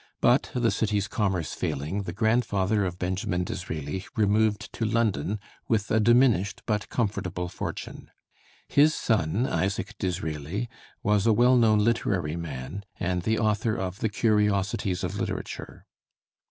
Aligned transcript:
But 0.19 0.49
the 0.55 0.71
city's 0.71 1.07
commerce 1.07 1.53
failing, 1.53 2.01
the 2.09 2.11
grandfather 2.11 2.85
of 2.85 2.97
Benjamin 2.97 3.43
Disraeli 3.43 4.03
removed 4.15 4.73
to 4.73 4.83
London 4.83 5.39
with 5.67 5.91
a 5.91 5.99
diminished 5.99 6.63
but 6.65 6.89
comfortable 6.89 7.47
fortune. 7.49 8.09
His 8.67 8.95
son, 8.95 9.45
Isaac 9.45 9.93
Disraeli, 9.99 10.67
was 11.03 11.27
a 11.27 11.33
well 11.33 11.55
known 11.55 11.77
literary 11.83 12.35
man, 12.35 12.83
and 12.99 13.21
the 13.21 13.37
author 13.37 13.75
of 13.75 13.99
'The 13.99 14.09
Curiosities 14.09 15.03
of 15.03 15.17
Literature.' 15.19 15.85